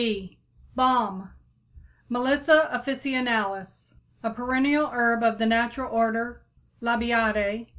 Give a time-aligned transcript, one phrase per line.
[0.75, 1.29] =Balm=
[2.09, 3.93] (Melissa officinalis,
[4.23, 6.41] Linn.), a perennial herb of the natural order
[6.81, 7.67] Labiatæ.